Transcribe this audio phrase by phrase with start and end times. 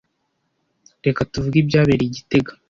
[1.05, 2.51] Reka tuvuge ibyabereye i gitega.